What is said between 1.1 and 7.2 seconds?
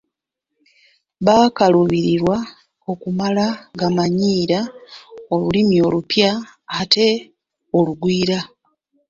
Bakaluubirwa okumala gamanyiira Olulimi olupya ate